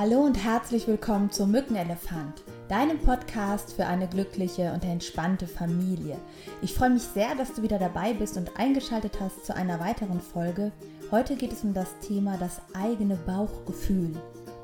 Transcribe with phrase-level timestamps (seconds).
[0.00, 6.16] Hallo und herzlich willkommen zum Mückenelefant, deinem Podcast für eine glückliche und entspannte Familie.
[6.62, 10.22] Ich freue mich sehr, dass du wieder dabei bist und eingeschaltet hast zu einer weiteren
[10.22, 10.72] Folge.
[11.10, 14.14] Heute geht es um das Thema das eigene Bauchgefühl.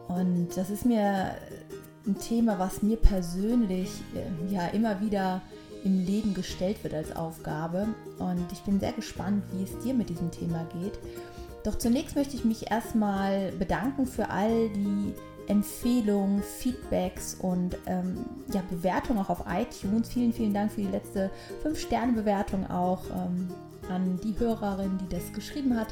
[0.08, 1.32] Und das ist mir
[2.06, 5.42] ein Thema, was mir persönlich äh, ja immer wieder
[5.84, 7.88] im Leben gestellt wird als Aufgabe.
[8.18, 10.98] Und ich bin sehr gespannt, wie es dir mit diesem Thema geht.
[11.66, 15.12] Doch zunächst möchte ich mich erstmal bedanken für all die
[15.48, 20.08] Empfehlungen, Feedbacks und ähm, ja, Bewertungen auch auf iTunes.
[20.08, 21.28] Vielen, vielen Dank für die letzte
[21.64, 23.48] 5-Sterne-Bewertung auch ähm,
[23.88, 25.88] an die Hörerin, die das geschrieben hat.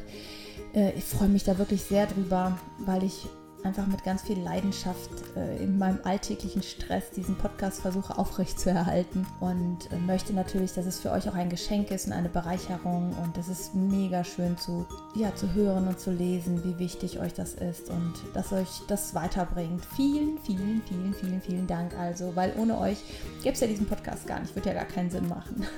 [0.76, 3.26] Äh, ich freue mich da wirklich sehr drüber, weil ich
[3.64, 9.90] einfach mit ganz viel Leidenschaft äh, in meinem alltäglichen Stress diesen Podcast versuche aufrechtzuerhalten und
[9.90, 13.38] äh, möchte natürlich, dass es für euch auch ein Geschenk ist und eine Bereicherung und
[13.38, 17.54] es ist mega schön zu, ja, zu hören und zu lesen, wie wichtig euch das
[17.54, 19.84] ist und dass euch das weiterbringt.
[19.96, 22.98] Vielen, vielen, vielen, vielen, vielen Dank also, weil ohne euch
[23.42, 25.66] gäbe es ja diesen Podcast gar nicht, würde ja gar keinen Sinn machen.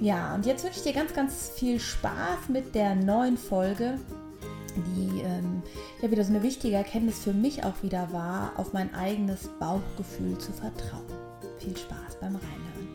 [0.00, 4.00] Ja, und jetzt wünsche ich dir ganz, ganz viel Spaß mit der neuen Folge
[4.76, 5.62] die ähm,
[6.00, 10.38] ja wieder so eine wichtige Erkenntnis für mich auch wieder war, auf mein eigenes Bauchgefühl
[10.38, 11.06] zu vertrauen.
[11.58, 12.88] Viel Spaß beim Reinhören.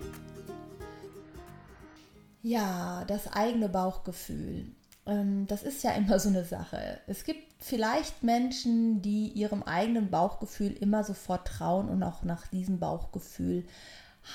[2.42, 4.66] Ja, das eigene Bauchgefühl.
[5.06, 7.00] Ähm, das ist ja immer so eine Sache.
[7.08, 12.80] Es gibt vielleicht Menschen, die ihrem eigenen Bauchgefühl immer sofort trauen und auch nach diesem
[12.80, 13.66] Bauchgefühl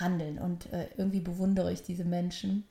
[0.00, 0.38] handeln.
[0.38, 2.64] Und äh, irgendwie bewundere ich diese Menschen.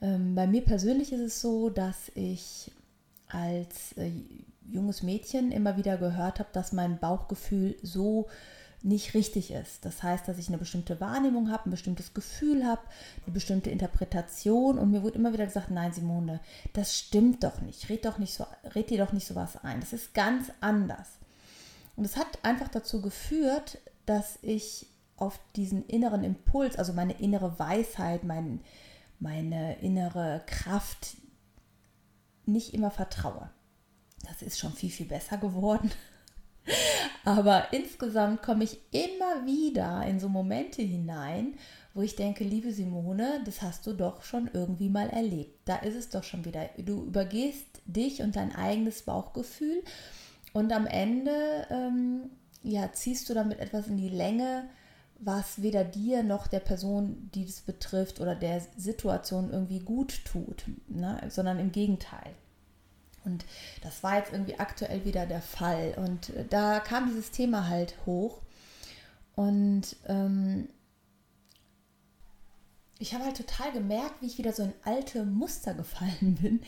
[0.00, 2.72] Ähm, bei mir persönlich ist es so, dass ich
[3.28, 4.10] als äh,
[4.68, 8.28] junges Mädchen immer wieder gehört habe, dass mein Bauchgefühl so
[8.82, 9.84] nicht richtig ist.
[9.84, 12.82] Das heißt, dass ich eine bestimmte Wahrnehmung habe, ein bestimmtes Gefühl habe,
[13.24, 16.40] eine bestimmte Interpretation und mir wurde immer wieder gesagt, nein, Simone,
[16.72, 17.88] das stimmt doch nicht.
[17.88, 19.80] Red doch nicht so, red dir doch nicht sowas ein.
[19.80, 21.08] Das ist ganz anders.
[21.96, 27.58] Und es hat einfach dazu geführt, dass ich auf diesen inneren Impuls, also meine innere
[27.58, 28.60] Weisheit, mein,
[29.18, 31.16] meine innere Kraft,
[32.46, 33.50] nicht immer vertraue.
[34.26, 35.90] Das ist schon viel, viel besser geworden.
[37.24, 41.54] Aber insgesamt komme ich immer wieder in so Momente hinein,
[41.94, 45.60] wo ich denke, liebe Simone, das hast du doch schon irgendwie mal erlebt.
[45.64, 46.68] Da ist es doch schon wieder.
[46.78, 49.82] Du übergehst dich und dein eigenes Bauchgefühl
[50.52, 52.30] und am Ende ähm,
[52.62, 54.68] ja, ziehst du damit etwas in die Länge,
[55.18, 60.64] was weder dir noch der Person, die es betrifft oder der Situation irgendwie gut tut,
[60.88, 61.20] ne?
[61.28, 62.34] sondern im Gegenteil.
[63.24, 63.44] Und
[63.82, 65.94] das war jetzt irgendwie aktuell wieder der Fall.
[65.96, 68.40] Und äh, da kam dieses Thema halt hoch.
[69.34, 70.68] Und ähm,
[72.98, 76.60] ich habe halt total gemerkt, wie ich wieder so in alte Muster gefallen bin,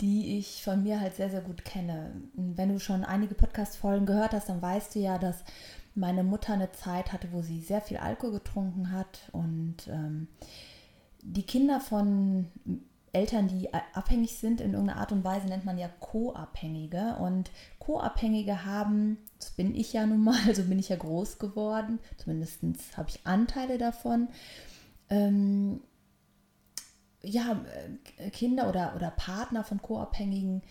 [0.00, 2.12] die ich von mir halt sehr, sehr gut kenne.
[2.34, 5.44] Wenn du schon einige Podcast-Folgen gehört hast, dann weißt du ja, dass
[5.94, 10.28] meine Mutter eine Zeit hatte, wo sie sehr viel Alkohol getrunken hat und ähm,
[11.22, 12.48] die Kinder von
[13.12, 17.16] Eltern, die abhängig sind in irgendeiner Art und Weise, nennt man ja Co-Abhängige.
[17.16, 21.98] Und Co-Abhängige haben, das bin ich ja nun mal, so bin ich ja groß geworden,
[22.16, 22.62] zumindest
[22.96, 24.28] habe ich Anteile davon.
[25.10, 25.82] Ähm,
[27.22, 27.62] ja,
[28.16, 30.62] äh, Kinder oder, oder Partner von Co-Abhängigen,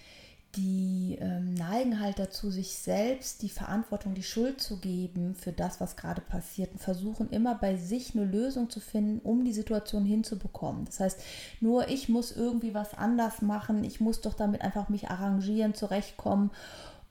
[0.55, 5.79] die ähm, neigen halt dazu, sich selbst die Verantwortung, die Schuld zu geben für das,
[5.79, 10.03] was gerade passiert und versuchen immer bei sich eine Lösung zu finden, um die Situation
[10.05, 10.85] hinzubekommen.
[10.85, 11.19] Das heißt,
[11.61, 16.51] nur ich muss irgendwie was anders machen, ich muss doch damit einfach mich arrangieren, zurechtkommen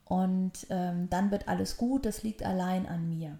[0.05, 3.39] und ähm, dann wird alles gut, das liegt allein an mir.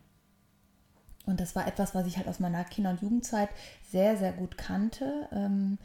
[1.27, 3.51] Und das war etwas, was ich halt aus meiner Kinder- und Jugendzeit
[3.91, 5.29] sehr, sehr gut kannte.
[5.33, 5.79] Ähm,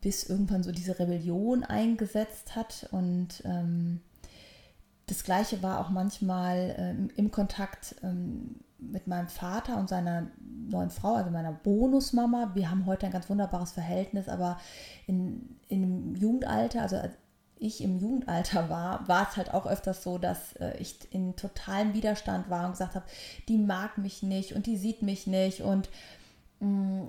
[0.00, 2.88] bis irgendwann so diese Rebellion eingesetzt hat.
[2.92, 4.00] Und ähm,
[5.06, 10.28] das Gleiche war auch manchmal ähm, im Kontakt ähm, mit meinem Vater und seiner
[10.68, 12.52] neuen Frau, also meiner Bonusmama.
[12.54, 14.58] Wir haben heute ein ganz wunderbares Verhältnis, aber
[15.06, 17.14] in, dem Jugendalter, also als
[17.56, 21.92] ich im Jugendalter war, war es halt auch öfters so, dass äh, ich in totalem
[21.92, 23.06] Widerstand war und gesagt habe,
[23.48, 25.88] die mag mich nicht und die sieht mich nicht und
[26.60, 27.08] mh, mm,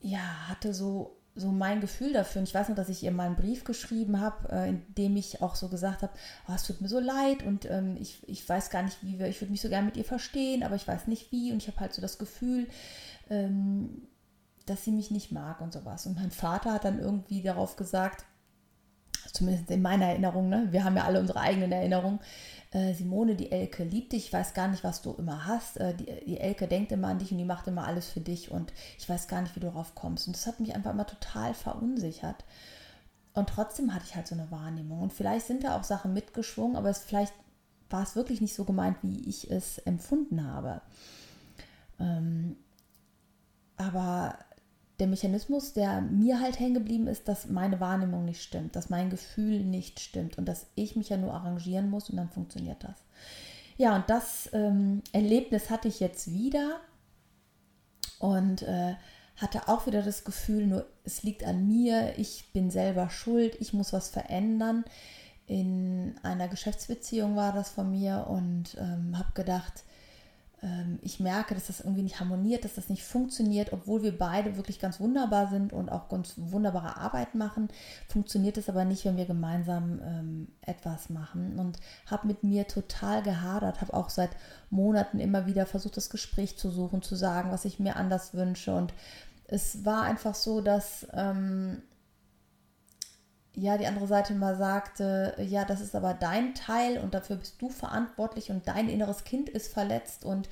[0.00, 2.40] ja, hatte so so mein Gefühl dafür.
[2.40, 5.16] Und ich weiß noch, dass ich ihr mal einen Brief geschrieben habe, äh, in dem
[5.16, 6.12] ich auch so gesagt habe,
[6.48, 9.28] oh, es tut mir so leid und ähm, ich, ich weiß gar nicht, wie wir,
[9.28, 11.52] ich würde mich so gerne mit ihr verstehen, aber ich weiß nicht wie.
[11.52, 12.66] Und ich habe halt so das Gefühl,
[13.30, 14.08] ähm,
[14.66, 16.06] dass sie mich nicht mag und sowas.
[16.06, 18.24] Und mein Vater hat dann irgendwie darauf gesagt,
[19.32, 20.68] zumindest in meiner Erinnerung, ne?
[20.70, 22.20] wir haben ja alle unsere eigenen Erinnerungen,
[22.70, 25.78] äh, Simone, die Elke liebt dich, ich weiß gar nicht, was du immer hast.
[25.78, 28.50] Äh, die, die, Elke denkt immer an dich und die macht immer alles für dich
[28.50, 30.26] und ich weiß gar nicht, wie du darauf kommst.
[30.26, 32.44] Und das hat mich einfach immer total verunsichert.
[33.32, 35.00] Und trotzdem hatte ich halt so eine Wahrnehmung.
[35.00, 37.32] Und vielleicht sind da auch Sachen mitgeschwungen, aber es vielleicht
[37.88, 40.82] war es wirklich nicht so gemeint, wie ich es empfunden habe.
[41.98, 42.56] Ähm,
[43.78, 44.38] aber
[44.98, 49.10] der Mechanismus, der mir halt hängen geblieben ist, dass meine Wahrnehmung nicht stimmt, dass mein
[49.10, 52.96] Gefühl nicht stimmt und dass ich mich ja nur arrangieren muss und dann funktioniert das.
[53.76, 56.80] Ja, und das ähm, Erlebnis hatte ich jetzt wieder
[58.18, 58.94] und äh,
[59.36, 63.72] hatte auch wieder das Gefühl, nur es liegt an mir, ich bin selber schuld, ich
[63.72, 64.84] muss was verändern.
[65.46, 69.84] In einer Geschäftsbeziehung war das von mir und ähm, habe gedacht,
[71.02, 74.80] ich merke, dass das irgendwie nicht harmoniert, dass das nicht funktioniert, obwohl wir beide wirklich
[74.80, 77.68] ganz wunderbar sind und auch ganz wunderbare Arbeit machen,
[78.08, 81.60] funktioniert es aber nicht, wenn wir gemeinsam ähm, etwas machen.
[81.60, 84.30] Und habe mit mir total gehadert, habe auch seit
[84.68, 88.74] Monaten immer wieder versucht, das Gespräch zu suchen, zu sagen, was ich mir anders wünsche.
[88.74, 88.92] Und
[89.46, 91.82] es war einfach so, dass ähm,
[93.58, 97.60] ja, die andere Seite mal sagte, ja, das ist aber dein Teil und dafür bist
[97.60, 100.48] du verantwortlich und dein inneres Kind ist verletzt und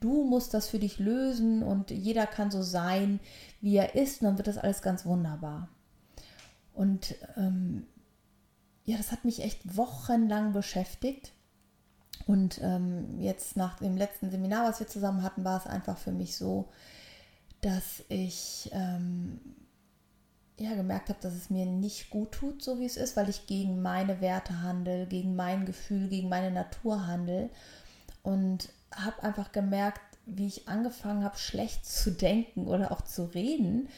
[0.00, 3.18] du musst das für dich lösen und jeder kann so sein,
[3.60, 5.68] wie er ist und dann wird das alles ganz wunderbar.
[6.74, 7.86] Und ähm,
[8.84, 11.32] ja, das hat mich echt wochenlang beschäftigt.
[12.26, 16.12] Und ähm, jetzt nach dem letzten Seminar, was wir zusammen hatten, war es einfach für
[16.12, 16.68] mich so,
[17.62, 19.40] dass ich ähm,
[20.60, 23.46] ja, gemerkt habe, dass es mir nicht gut tut, so wie es ist, weil ich
[23.46, 27.48] gegen meine Werte handle, gegen mein Gefühl, gegen meine Natur handle.
[28.22, 33.88] Und habe einfach gemerkt, wie ich angefangen habe, schlecht zu denken oder auch zu reden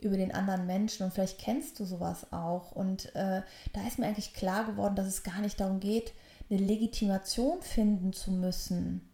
[0.00, 1.04] über den anderen Menschen.
[1.04, 2.72] Und vielleicht kennst du sowas auch.
[2.72, 3.42] Und äh,
[3.74, 6.14] da ist mir eigentlich klar geworden, dass es gar nicht darum geht,
[6.48, 9.06] eine Legitimation finden zu müssen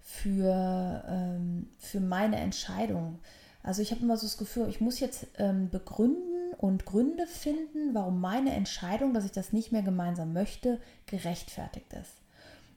[0.00, 3.18] für, ähm, für meine Entscheidung,
[3.62, 7.94] also ich habe immer so das Gefühl, ich muss jetzt ähm, begründen und Gründe finden,
[7.94, 12.12] warum meine Entscheidung, dass ich das nicht mehr gemeinsam möchte, gerechtfertigt ist.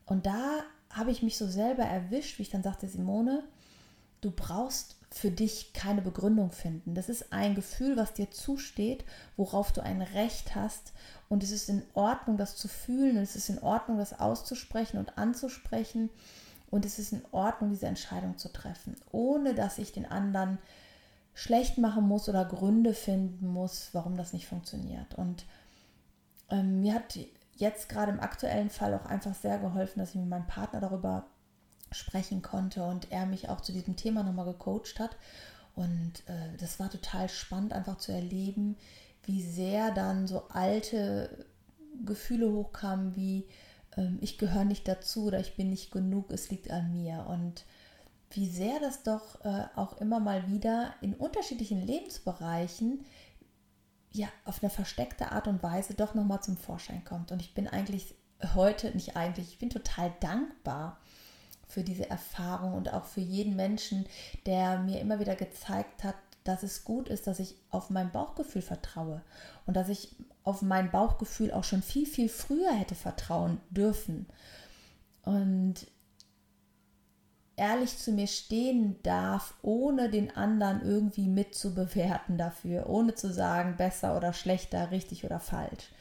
[0.05, 3.43] Und da habe ich mich so selber erwischt, wie ich dann sagte, Simone,
[4.21, 6.95] du brauchst für dich keine Begründung finden.
[6.95, 9.05] Das ist ein Gefühl, was dir zusteht,
[9.37, 10.91] worauf du ein Recht hast.
[11.29, 13.17] Und es ist in Ordnung, das zu fühlen.
[13.17, 16.09] Und es ist in Ordnung, das auszusprechen und anzusprechen.
[16.73, 20.57] Und es ist in Ordnung, diese Entscheidung zu treffen, ohne dass ich den anderen
[21.35, 25.13] schlecht machen muss oder Gründe finden muss, warum das nicht funktioniert.
[25.13, 25.45] Und
[26.49, 27.19] ähm, mir hat
[27.57, 31.27] jetzt gerade im aktuellen Fall auch einfach sehr geholfen, dass ich mit meinem Partner darüber
[31.91, 35.15] sprechen konnte und er mich auch zu diesem Thema nochmal gecoacht hat.
[35.75, 38.77] Und äh, das war total spannend, einfach zu erleben,
[39.25, 41.45] wie sehr dann so alte
[42.03, 43.45] Gefühle hochkamen, wie
[44.21, 47.25] ich gehöre nicht dazu oder ich bin nicht genug, es liegt an mir.
[47.27, 47.65] Und
[48.31, 53.05] wie sehr das doch äh, auch immer mal wieder in unterschiedlichen Lebensbereichen
[54.11, 57.31] ja auf eine versteckte Art und Weise doch nochmal zum Vorschein kommt.
[57.31, 58.15] Und ich bin eigentlich
[58.53, 60.99] heute, nicht eigentlich, ich bin total dankbar
[61.67, 64.05] für diese Erfahrung und auch für jeden Menschen,
[64.45, 68.61] der mir immer wieder gezeigt hat, dass es gut ist, dass ich auf mein Bauchgefühl
[68.61, 69.21] vertraue
[69.65, 74.27] und dass ich auf mein Bauchgefühl auch schon viel, viel früher hätte vertrauen dürfen.
[75.23, 75.87] Und
[77.55, 84.17] ehrlich zu mir stehen darf, ohne den anderen irgendwie mitzubewerten dafür, ohne zu sagen, besser
[84.17, 85.91] oder schlechter, richtig oder falsch.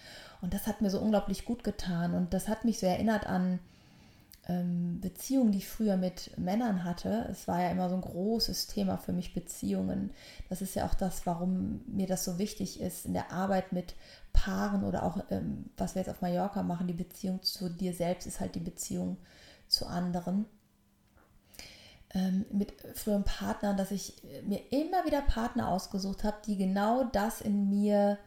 [0.41, 3.61] Und das hat mir so unglaublich gut getan und das hat mich so erinnert an
[4.49, 7.29] ähm, Beziehungen, die ich früher mit Männern hatte.
[7.31, 10.11] Es war ja immer so ein großes Thema für mich, Beziehungen.
[10.49, 13.95] Das ist ja auch das, warum mir das so wichtig ist in der Arbeit mit
[14.33, 18.27] Paaren oder auch, ähm, was wir jetzt auf Mallorca machen, die Beziehung zu dir selbst
[18.27, 19.17] ist halt die Beziehung
[19.69, 20.47] zu anderen.
[22.15, 27.41] Ähm, mit früheren Partnern, dass ich mir immer wieder Partner ausgesucht habe, die genau das
[27.41, 28.19] in mir,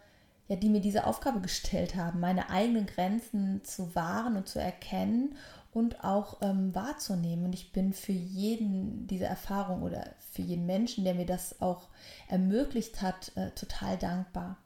[0.48, 5.36] ja, die mir diese Aufgabe gestellt haben, meine eigenen Grenzen zu wahren und zu erkennen
[5.76, 7.46] und auch ähm, wahrzunehmen.
[7.46, 11.90] Und ich bin für jeden diese Erfahrung oder für jeden Menschen, der mir das auch
[12.30, 14.58] ermöglicht hat, äh, total dankbar.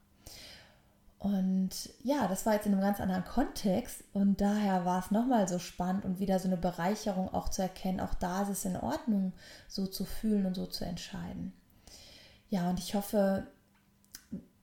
[1.17, 1.71] Und
[2.03, 5.59] ja, das war jetzt in einem ganz anderen Kontext und daher war es nochmal so
[5.59, 9.33] spannend und wieder so eine Bereicherung auch zu erkennen, auch da ist es in Ordnung,
[9.67, 11.51] so zu fühlen und so zu entscheiden.
[12.49, 13.47] Ja, und ich hoffe,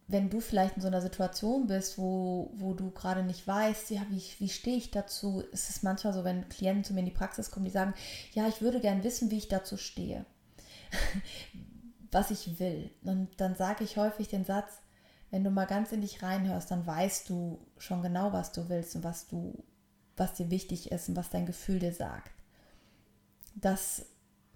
[0.09, 4.03] wenn du vielleicht in so einer Situation bist, wo, wo du gerade nicht weißt, ja,
[4.09, 7.13] wie, wie stehe ich dazu, ist es manchmal so, wenn Klienten zu mir in die
[7.13, 7.95] Praxis kommen, die sagen,
[8.33, 10.25] ja, ich würde gern wissen, wie ich dazu stehe,
[12.13, 12.91] was ich will.
[13.03, 14.81] Und dann sage ich häufig den Satz,
[15.31, 18.95] wenn du mal ganz in dich reinhörst, dann weißt du schon genau, was du willst
[18.95, 19.65] und was du,
[20.17, 22.31] was dir wichtig ist und was dein Gefühl dir sagt.
[23.57, 24.07] Das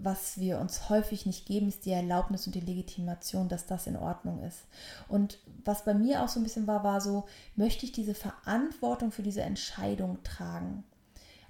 [0.03, 3.97] was wir uns häufig nicht geben, ist die Erlaubnis und die Legitimation, dass das in
[3.97, 4.65] Ordnung ist.
[5.09, 7.25] Und was bei mir auch so ein bisschen war, war so,
[7.57, 10.85] möchte ich diese Verantwortung für diese Entscheidung tragen?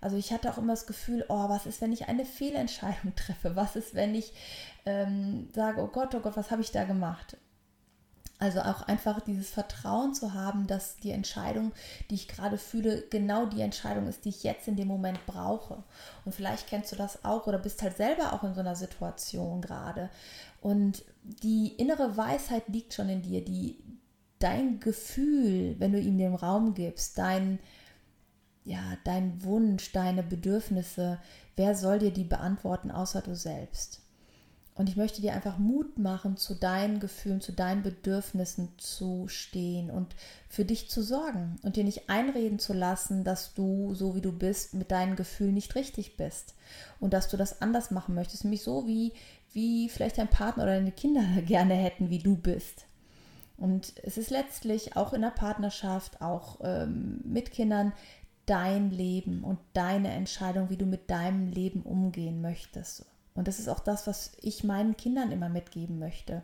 [0.00, 3.57] Also ich hatte auch immer das Gefühl, oh, was ist, wenn ich eine Fehlentscheidung treffe?
[3.57, 4.33] Was ist, wenn ich
[4.87, 7.37] ähm, sage, oh Gott, oh Gott, was habe ich da gemacht?
[8.40, 11.73] Also auch einfach dieses Vertrauen zu haben, dass die Entscheidung,
[12.09, 15.85] die ich gerade fühle, genau die Entscheidung ist, die ich jetzt in dem Moment brauche.
[16.25, 19.61] Und vielleicht kennst du das auch oder bist halt selber auch in so einer Situation
[19.61, 20.09] gerade.
[20.62, 23.78] Und die innere Weisheit liegt schon in dir, die
[24.38, 27.59] dein Gefühl, wenn du ihm den Raum gibst, dein
[28.64, 31.18] ja, dein Wunsch, deine Bedürfnisse,
[31.56, 34.00] wer soll dir die beantworten außer du selbst?
[34.81, 39.91] Und ich möchte dir einfach Mut machen, zu deinen Gefühlen, zu deinen Bedürfnissen zu stehen
[39.91, 40.17] und
[40.49, 44.33] für dich zu sorgen und dir nicht einreden zu lassen, dass du, so wie du
[44.33, 46.55] bist, mit deinen Gefühlen nicht richtig bist
[46.99, 49.13] und dass du das anders machen möchtest, nämlich so wie,
[49.53, 52.87] wie vielleicht dein Partner oder deine Kinder gerne hätten, wie du bist.
[53.59, 57.93] Und es ist letztlich auch in der Partnerschaft, auch ähm, mit Kindern,
[58.47, 63.05] dein Leben und deine Entscheidung, wie du mit deinem Leben umgehen möchtest.
[63.35, 66.43] Und das ist auch das, was ich meinen Kindern immer mitgeben möchte.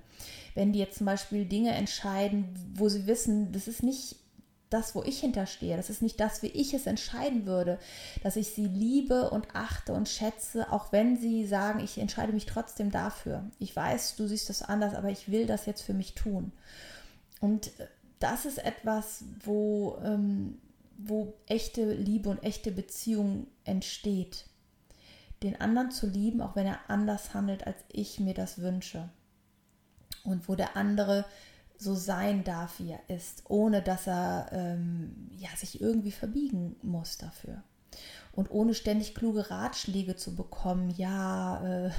[0.54, 4.16] Wenn die jetzt zum Beispiel Dinge entscheiden, wo sie wissen, das ist nicht
[4.70, 7.78] das, wo ich hinterstehe, das ist nicht das, wie ich es entscheiden würde,
[8.22, 12.46] dass ich sie liebe und achte und schätze, auch wenn sie sagen, ich entscheide mich
[12.46, 13.44] trotzdem dafür.
[13.58, 16.52] Ich weiß, du siehst das anders, aber ich will das jetzt für mich tun.
[17.40, 17.70] Und
[18.18, 20.58] das ist etwas, wo, ähm,
[20.98, 24.46] wo echte Liebe und echte Beziehung entsteht
[25.46, 29.08] den anderen zu lieben, auch wenn er anders handelt, als ich mir das wünsche.
[30.24, 31.24] Und wo der andere
[31.78, 37.18] so sein darf, wie er ist, ohne dass er ähm, ja, sich irgendwie verbiegen muss
[37.18, 37.62] dafür.
[38.32, 41.90] Und ohne ständig kluge Ratschläge zu bekommen, ja, äh,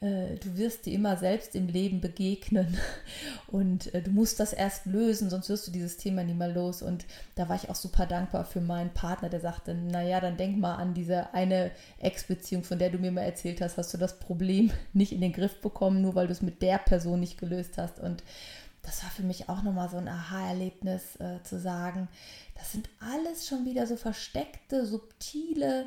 [0.00, 2.78] du wirst dir immer selbst im Leben begegnen
[3.48, 6.82] und äh, du musst das erst lösen, sonst wirst du dieses Thema nie mal los.
[6.82, 10.56] Und da war ich auch super dankbar für meinen Partner, der sagte, naja, dann denk
[10.56, 14.20] mal an diese eine Ex-Beziehung, von der du mir mal erzählt hast, hast du das
[14.20, 17.76] Problem nicht in den Griff bekommen, nur weil du es mit der Person nicht gelöst
[17.76, 17.98] hast.
[17.98, 18.22] Und
[18.82, 22.08] das war für mich auch nochmal so ein Aha-Erlebnis äh, zu sagen,
[22.54, 25.86] das sind alles schon wieder so versteckte, subtile,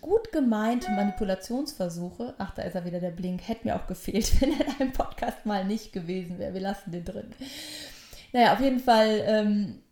[0.00, 4.52] gut gemeinte Manipulationsversuche, ach, da ist er wieder der Blink, hätte mir auch gefehlt, wenn
[4.52, 6.54] er in einem Podcast mal nicht gewesen wäre.
[6.54, 7.30] Wir lassen den drin.
[8.32, 9.82] Naja, auf jeden Fall, ähm,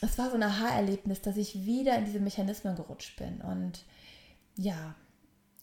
[0.00, 3.40] es war so ein Aha-Erlebnis, dass ich wieder in diese Mechanismen gerutscht bin.
[3.40, 3.84] Und
[4.56, 4.94] ja,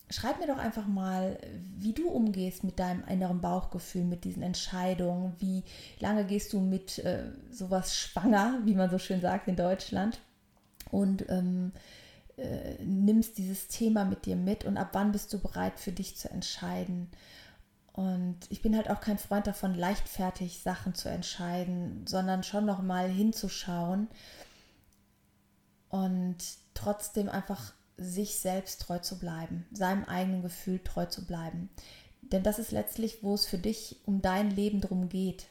[0.10, 1.38] schreib mir doch einfach mal,
[1.78, 5.34] wie du umgehst mit deinem inneren Bauchgefühl, mit diesen Entscheidungen.
[5.40, 5.64] Wie
[6.00, 10.20] lange gehst du mit äh, sowas schwanger, wie man so schön sagt in Deutschland?
[10.92, 11.72] Und ähm,
[12.38, 16.18] äh, nimmst dieses Thema mit dir mit und ab wann bist du bereit für dich
[16.18, 17.10] zu entscheiden.
[17.94, 22.82] Und ich bin halt auch kein Freund davon, leichtfertig Sachen zu entscheiden, sondern schon noch
[22.82, 24.10] mal hinzuschauen
[25.88, 26.36] und
[26.74, 31.70] trotzdem einfach sich selbst treu zu bleiben, seinem eigenen Gefühl treu zu bleiben.
[32.22, 35.48] Denn das ist letztlich, wo es für dich um dein Leben drum geht.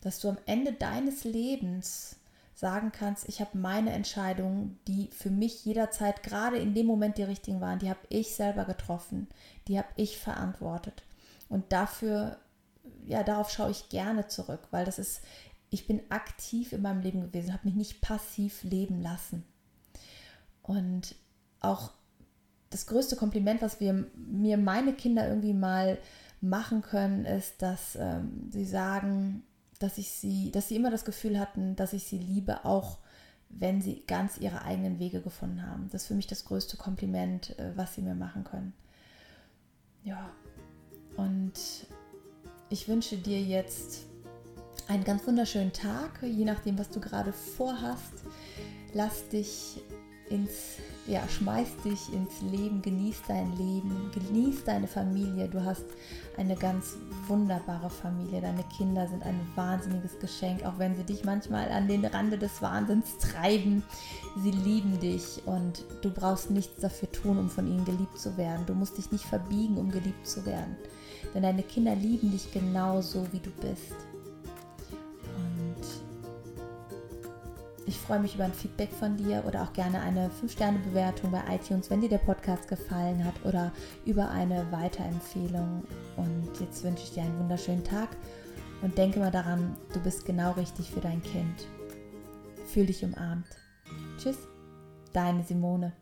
[0.00, 2.16] Dass du am Ende deines Lebens
[2.64, 7.22] sagen kannst, ich habe meine Entscheidungen, die für mich jederzeit gerade in dem Moment die
[7.22, 9.28] richtigen waren, die habe ich selber getroffen,
[9.68, 11.02] die habe ich verantwortet.
[11.50, 12.38] Und dafür,
[13.04, 15.20] ja, darauf schaue ich gerne zurück, weil das ist,
[15.68, 19.44] ich bin aktiv in meinem Leben gewesen, habe mich nicht passiv leben lassen.
[20.62, 21.16] Und
[21.60, 21.90] auch
[22.70, 25.98] das größte Kompliment, was wir mir meine Kinder irgendwie mal
[26.40, 29.42] machen können, ist, dass ähm, sie sagen,
[29.84, 32.98] dass ich sie, dass sie immer das Gefühl hatten, dass ich sie liebe, auch
[33.50, 35.88] wenn sie ganz ihre eigenen Wege gefunden haben.
[35.92, 38.72] Das ist für mich das größte Kompliment, äh, was sie mir machen können.
[40.02, 40.30] Ja,
[41.16, 41.52] und
[42.70, 44.06] ich wünsche dir jetzt
[44.88, 48.24] einen ganz wunderschönen Tag, je nachdem, was du gerade vorhast.
[48.94, 49.82] Lass dich
[50.30, 55.48] ins, ja, schmeiß dich ins Leben, genieß dein Leben, genieß deine Familie.
[55.48, 55.84] Du hast
[56.38, 56.96] eine ganz
[57.28, 58.40] wunderbare Familie.
[58.40, 62.62] Deine Kinder sind ein wahnsinniges Geschenk, auch wenn sie dich manchmal an den Rande des
[62.62, 63.82] Wahnsinns treiben.
[64.42, 68.64] Sie lieben dich und du brauchst nichts dafür tun, um von ihnen geliebt zu werden.
[68.64, 70.76] Du musst dich nicht verbiegen, um geliebt zu werden.
[71.34, 74.13] Denn deine Kinder lieben dich genauso, wie du bist.
[77.86, 81.90] Ich freue mich über ein Feedback von dir oder auch gerne eine 5-Sterne-Bewertung bei iTunes,
[81.90, 83.72] wenn dir der Podcast gefallen hat oder
[84.06, 85.84] über eine Weiterempfehlung.
[86.16, 88.08] Und jetzt wünsche ich dir einen wunderschönen Tag
[88.80, 91.66] und denke mal daran, du bist genau richtig für dein Kind.
[92.66, 93.46] Fühl dich umarmt.
[94.18, 94.38] Tschüss,
[95.12, 95.92] deine Simone.